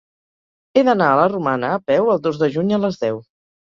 [0.79, 3.25] He d'anar a la Romana a peu el dos de juny a les deu.